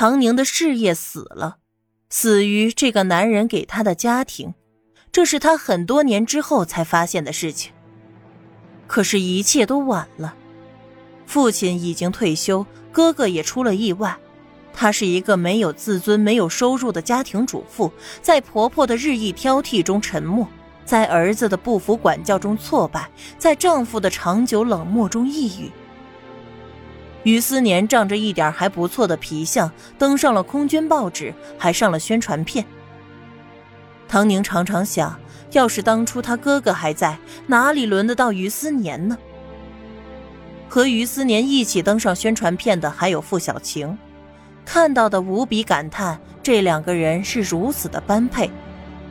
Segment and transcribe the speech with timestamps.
[0.00, 1.56] 唐宁的事业死了，
[2.08, 4.54] 死于这个男人给她的家庭，
[5.10, 7.72] 这是她很多年之后才发现的事情。
[8.86, 10.36] 可是，一切都晚了。
[11.26, 14.16] 父亲已经退休，哥哥也出了意外。
[14.72, 17.92] 她是一个没有自尊、没有收入的家庭主妇，
[18.22, 20.46] 在婆婆的日益挑剔中沉默，
[20.84, 25.68] 在儿子的不服管教中挫败，在丈夫的长久冷漠中抑郁。
[27.24, 32.64] 于思年仗着一点还不错的皮相，登上了空军报纸，还上了宣传片。
[34.08, 35.18] 唐宁常常想，
[35.52, 39.18] 要是当初他哥哥还在，哪里轮得到于思年呢？
[40.68, 43.98] 和于思年一起登上宣传片的还有付小晴，
[44.64, 48.50] 看到的无比感叹，这两个人是如此的般配。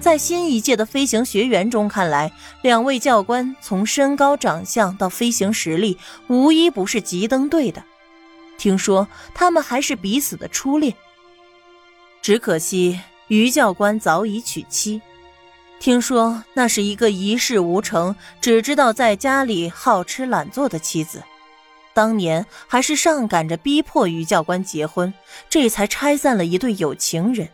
[0.00, 2.32] 在新一届的飞行学员中看来，
[2.62, 5.96] 两位教官从身高、长相到飞行实力，
[6.26, 7.84] 无一不是极登对的。
[8.62, 10.94] 听说他们还是彼此的初恋。
[12.22, 15.02] 只可惜于教官早已娶妻，
[15.80, 21.24] 听说那是一个一事无成、只知道在家里好吃懒做的妻子。
[21.92, 25.12] 当年还是上赶着逼迫于教官结婚，
[25.50, 27.48] 这才拆散了一对有情人。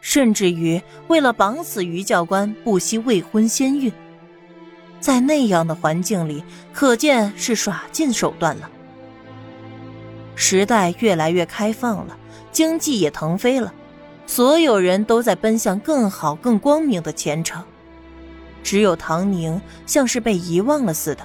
[0.00, 3.92] 甚至于为了绑死于教官，不惜未婚先孕。
[5.00, 8.70] 在那样的环境里，可见是耍尽手段了。
[10.34, 12.16] 时代越来越开放了，
[12.50, 13.72] 经济也腾飞了，
[14.26, 17.62] 所有人都在奔向更好、更光明的前程。
[18.62, 21.24] 只有唐宁像是被遗忘了似的，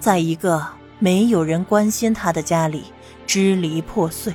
[0.00, 0.66] 在一个
[0.98, 2.84] 没有人关心他的家里
[3.26, 4.32] 支离破碎。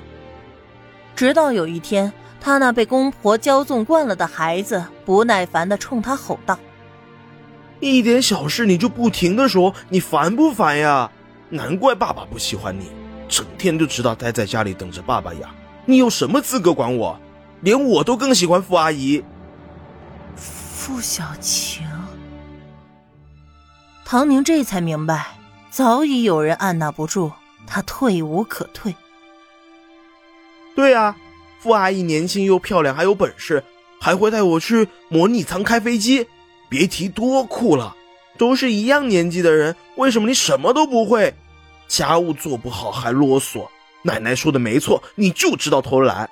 [1.15, 6.59] 直到有一天，他那被公婆骄纵惯了的孩子不耐烦地冲他吼道
[7.81, 11.09] ：“一点小事你就不停地说，你烦不烦呀？
[11.49, 12.91] 难怪爸爸不喜欢你。”
[13.27, 15.49] 整天就知道待在家里等着爸爸养，
[15.85, 17.19] 你有什么资格管我？
[17.61, 19.23] 连我都更喜欢傅阿姨。
[20.35, 21.85] 傅小晴，
[24.05, 25.37] 唐宁这才明白，
[25.69, 27.31] 早已有人按捺不住，
[27.65, 28.95] 他退无可退。
[30.75, 31.17] 对啊，
[31.59, 33.63] 傅阿姨年轻又漂亮，还有本事，
[33.99, 36.27] 还会带我去模拟舱开飞机，
[36.69, 37.95] 别提多酷了。
[38.37, 41.33] 都是一样年纪的人，为什么你什么都不会？
[41.87, 43.67] 家务做不好还啰嗦，
[44.03, 46.29] 奶奶说的没错，你就知道偷懒。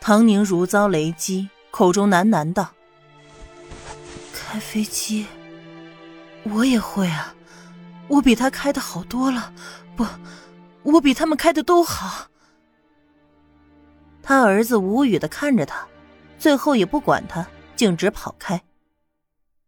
[0.00, 2.72] 唐宁如遭雷击，口中喃喃道
[4.34, 5.26] ：“开飞机，
[6.44, 7.34] 我也会啊，
[8.08, 9.52] 我比他开的好多了，
[9.96, 10.04] 不，
[10.82, 12.26] 我比他们开的都好。”
[14.22, 15.86] 他儿子无语的看着他，
[16.38, 18.62] 最后也不管他，径直跑开。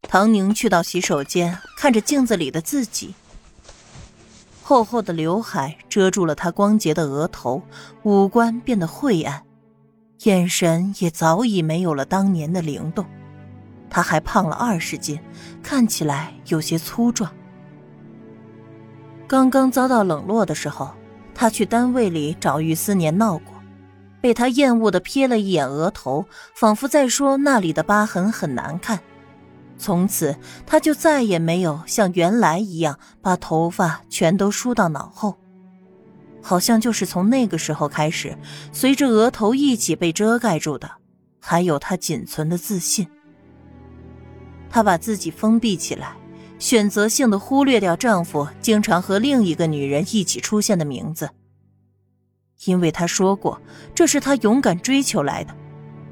[0.03, 3.15] 唐宁去到洗手间，看着镜子里的自己。
[4.67, 7.61] 厚厚的刘海遮住了他光洁的额头，
[8.03, 9.43] 五官变得晦暗，
[10.23, 13.05] 眼神也早已没有了当年的灵动。
[13.91, 15.21] 他还胖了二十斤，
[15.63, 17.31] 看起来有些粗壮。
[19.29, 20.89] 刚刚遭到冷落的时候，
[21.35, 23.55] 他去单位里找于思年闹过，
[24.23, 28.99] 被他厌恶的瞥了一眼额头，仿佛在说那里的疤痕很难看。
[29.77, 30.37] 从此，
[30.67, 35.37] 他就再也没有像原来一样把头发全都梳到脑后，
[36.41, 38.39] 好像就是从那个时候开始，
[38.73, 40.91] 随着额头一起被遮盖住的，
[41.41, 43.07] 还有他仅存的自信。
[44.71, 46.17] 她把自己封闭起来，
[46.59, 51.31] 选择性的忽略掉丈夫经常和另一个女人一起出现的名字，
[52.65, 53.61] 因为她说过，
[53.95, 55.55] 这是她勇敢追求来的，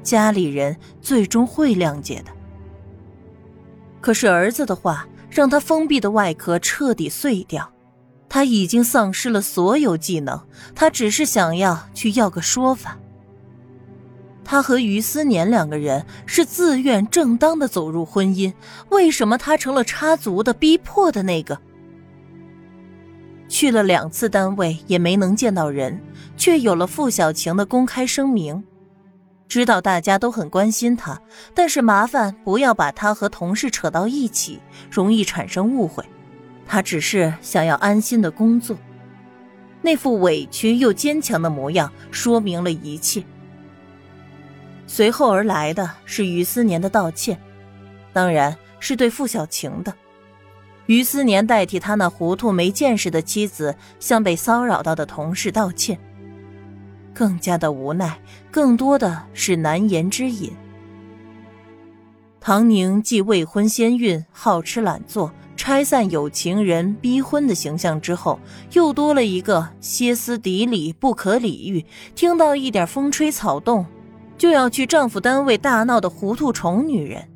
[0.03, 2.31] 家里人最终会谅解的。
[4.03, 7.71] 可是儿子的话让他封闭的外壳彻底碎掉，
[8.27, 10.37] 他已经丧失了所有技能，
[10.75, 12.99] 他只是想要去要个说法。
[14.43, 18.53] 他和于思年两个人是自愿正当的走入婚姻，
[18.89, 21.57] 为什么他成了插足的逼迫的那个？
[23.47, 25.97] 去了两次单位也没能见到人，
[26.35, 28.61] 却有了傅小晴的公开声明。
[29.53, 31.21] 知道大家都很关心他，
[31.53, 34.59] 但是麻烦不要把他和同事扯到一起，
[34.89, 36.03] 容易产生误会。
[36.65, 38.75] 他只是想要安心的工作。
[39.83, 43.23] 那副委屈又坚强的模样说明了一切。
[44.87, 47.39] 随后而来的是于思年的道歉，
[48.11, 49.93] 当然是对傅小晴的。
[50.87, 55.99] 于思年代替他那糊涂没见识的妻子向被骚扰到的同事道歉。
[57.13, 58.19] 更加的无奈，
[58.49, 60.51] 更多的是难言之隐。
[62.39, 68.37] 唐宁继未婚先孕、好吃懒做、拆散有情人、逼婚的形象之后，
[68.73, 73.85] 又多了一个歇斯底里、不可理喻，听到一点风吹草动，
[74.37, 77.29] 就要去丈夫单位大闹的糊涂虫女人。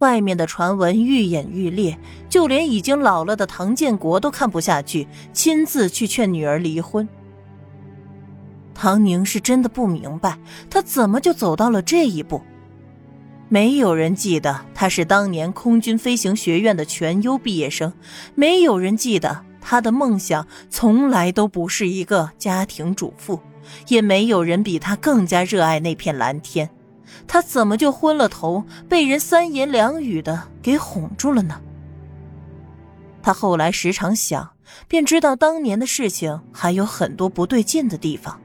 [0.00, 7.08] 外面的传闻愈演愈烈，就连已经老了的唐建国都看不下去，亲自去劝女儿离婚。
[8.80, 10.38] 唐宁是真的不明白，
[10.70, 12.40] 他怎么就走到了这一步。
[13.48, 17.92] 没有人记得他是当年空军飞行学院的全优毕业生，
[18.36, 23.40] 没有人记得他的梦想从来都不是一个家庭主妇，
[23.88, 26.70] 也没有人比他更加热爱那片蓝天。
[27.26, 31.60] 他怎么就昏了头，被人三言两语的给哄住了呢？
[33.20, 34.50] 他后来时常想，
[34.86, 38.40] 便知道当年的事情还有很多不对劲的地方。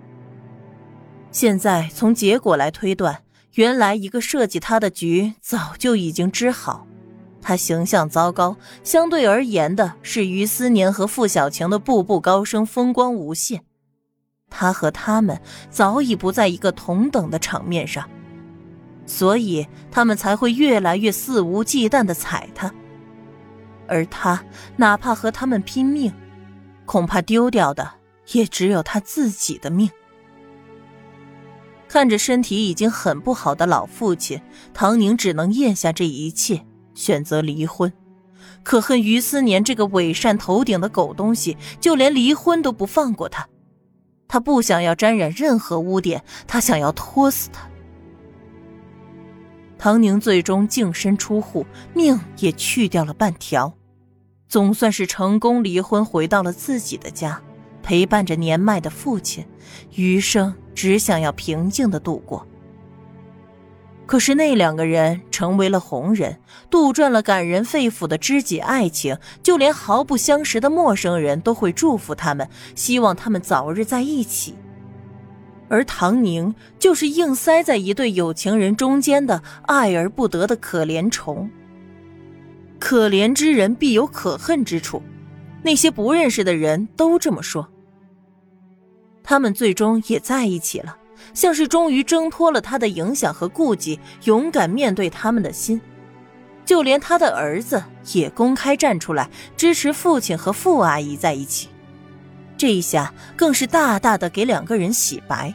[1.33, 3.23] 现在从结果来推断。
[3.55, 6.87] 原来一个设计他的局早就已经织好，
[7.39, 13.63] 他形象糟糕，相对而言的是于思年和傅小晴的步步高升，风光无限。
[14.49, 15.39] 他和他们
[15.69, 18.09] 早已不在一个同等的场面上，
[19.05, 22.73] 所以他们才会越来越肆无忌惮的踩他。
[23.87, 24.43] 而他
[24.77, 26.11] 哪怕和他们拼命，
[26.85, 27.87] 恐怕丢掉的
[28.31, 29.91] 也只有他自己的命。
[31.93, 34.41] 看着身体已经很不好的老父亲，
[34.73, 37.93] 唐宁只能咽下这一切，选择离婚。
[38.63, 43.47] 可恨于思年这个伪善头顶的狗东西，就连离婚都不放过他。
[44.27, 47.69] 他不想要沾染任何污点，他想要拖死他。
[49.77, 51.63] 唐宁最终净身出户，
[51.93, 53.71] 命也去掉了半条，
[54.49, 57.39] 总算是成功离婚，回到了自己的家。
[57.83, 59.45] 陪伴着年迈的父亲，
[59.93, 62.45] 余生只想要平静的度过。
[64.05, 66.37] 可是那两个人成为了红人，
[66.69, 74.55] 杜撰了感人肺腑的知己爱情，就连毫不相识的陌生人都会祝福他们，希望他们早日在一起。
[75.69, 81.49] 而唐宁就是硬塞在一对有情人中间的爱而不得的可怜虫。
[82.77, 85.01] 可怜之人必有可恨之处，
[85.63, 87.69] 那些不认识的人都这么说。
[89.23, 90.97] 他们最终也在一起了，
[91.33, 95.79] 像是终于挣脱了他的影响和顾忌，勇敢面对他们的心。
[96.65, 97.83] 就连他的儿子
[98.13, 101.69] 也公开站出来支持父亲和傅阿姨在一起，
[102.57, 105.53] 这一下更是大大的给两个人洗白。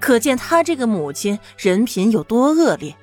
[0.00, 2.94] 可见他这个母亲人品有多恶劣，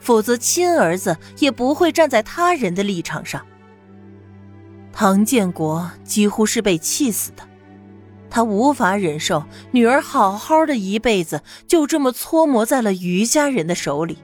[0.00, 3.44] 否则亲儿子也不会站在他人的立场上。
[4.92, 7.47] 唐建国几乎是被气死的。
[8.30, 14.18] 他无法忍受女儿好好的一辈子就这么搓磨在了余家人的手里。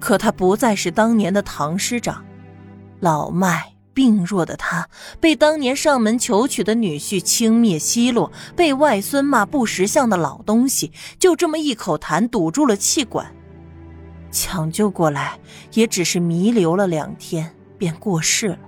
[0.00, 2.24] 可他不再是当年的唐师长，
[3.00, 4.88] 老迈病弱的他
[5.20, 13.34] 被当年上门求娶的女婿轻蔑奚落，被外孙骂不识相的老东西，就这么一口痰堵住了气管，
[14.30, 15.38] 抢救过来
[15.72, 18.58] 也只是弥留了两天便过世了。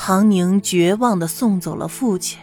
[0.00, 2.38] 唐宁绝望的送走了父亲，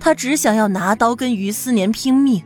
[0.00, 2.42] 他只想要拿刀跟于思年拼命，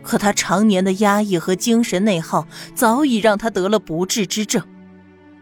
[0.00, 4.62] 可他常年的压抑和精神内耗早已让他得了不治之症，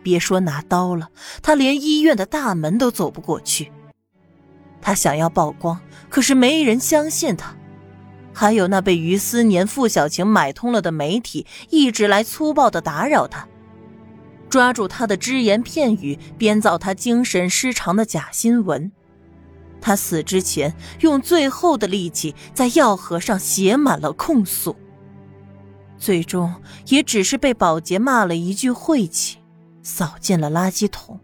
[0.02, 1.10] 别说拿刀了，
[1.42, 3.70] 他连医院的大门都走不过去。
[4.80, 5.78] 他想要曝光，
[6.08, 7.54] 可是没人相信他，
[8.32, 13.46] 还有那被于思年、傅小晴买通了的媒体一直来粗暴的打扰他。
[14.54, 18.92] 抓住他的只言片语，编造他精神失常的假新闻。
[19.80, 24.76] 他死之前，用最后的力气在药盒上写满了控诉。
[25.98, 26.54] 最终，
[26.86, 29.38] 也只是被保洁骂了一句晦气，
[29.82, 31.18] 扫进了垃圾桶。